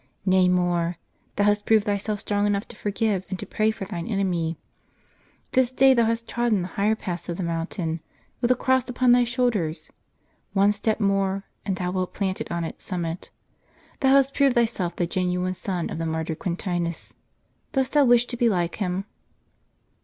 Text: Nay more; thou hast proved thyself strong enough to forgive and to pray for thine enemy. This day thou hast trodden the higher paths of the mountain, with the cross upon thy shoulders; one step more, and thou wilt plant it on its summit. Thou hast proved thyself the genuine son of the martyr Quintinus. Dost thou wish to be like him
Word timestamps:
Nay 0.25 0.49
more; 0.49 0.97
thou 1.35 1.43
hast 1.43 1.67
proved 1.67 1.85
thyself 1.85 2.19
strong 2.19 2.47
enough 2.47 2.67
to 2.69 2.75
forgive 2.75 3.23
and 3.29 3.37
to 3.37 3.45
pray 3.45 3.69
for 3.69 3.85
thine 3.85 4.07
enemy. 4.07 4.57
This 5.51 5.69
day 5.69 5.93
thou 5.93 6.05
hast 6.05 6.27
trodden 6.27 6.63
the 6.63 6.69
higher 6.69 6.95
paths 6.95 7.29
of 7.29 7.37
the 7.37 7.43
mountain, 7.43 8.01
with 8.41 8.49
the 8.49 8.55
cross 8.55 8.89
upon 8.89 9.11
thy 9.11 9.25
shoulders; 9.25 9.91
one 10.53 10.71
step 10.71 10.99
more, 10.99 11.45
and 11.67 11.75
thou 11.75 11.91
wilt 11.91 12.15
plant 12.15 12.41
it 12.41 12.51
on 12.51 12.63
its 12.63 12.83
summit. 12.83 13.29
Thou 13.99 14.09
hast 14.15 14.33
proved 14.33 14.55
thyself 14.55 14.95
the 14.95 15.05
genuine 15.05 15.53
son 15.53 15.91
of 15.91 15.99
the 15.99 16.07
martyr 16.07 16.33
Quintinus. 16.33 17.13
Dost 17.73 17.91
thou 17.93 18.03
wish 18.03 18.25
to 18.25 18.35
be 18.37 18.49
like 18.49 18.77
him 18.77 19.05